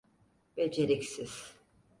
Beceriksiz. 0.57 1.55